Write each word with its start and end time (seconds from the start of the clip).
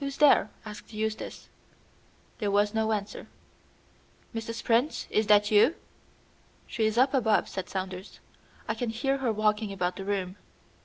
"Who's 0.00 0.16
there?" 0.16 0.50
asked 0.64 0.92
Eustace. 0.92 1.48
There 2.38 2.50
was 2.50 2.74
no 2.74 2.90
answer. 2.90 3.28
"Mrs. 4.34 4.64
Prince, 4.64 5.06
is 5.10 5.28
that 5.28 5.52
you?" 5.52 5.76
"She 6.66 6.86
is 6.86 6.98
up 6.98 7.14
above," 7.14 7.48
said 7.48 7.68
Saunders; 7.68 8.18
"I 8.66 8.74
can 8.74 8.90
hear 8.90 9.18
her 9.18 9.30
walking 9.30 9.72
about 9.72 9.94
the 9.94 10.04
room." 10.04 10.34